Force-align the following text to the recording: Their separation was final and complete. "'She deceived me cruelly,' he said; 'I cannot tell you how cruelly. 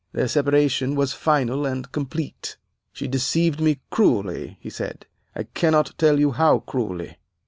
Their 0.13 0.27
separation 0.27 0.95
was 0.95 1.13
final 1.13 1.63
and 1.67 1.91
complete. 1.91 2.57
"'She 2.91 3.07
deceived 3.07 3.61
me 3.61 3.81
cruelly,' 3.91 4.57
he 4.59 4.71
said; 4.71 5.05
'I 5.35 5.43
cannot 5.53 5.93
tell 5.99 6.19
you 6.19 6.31
how 6.31 6.57
cruelly. 6.61 7.17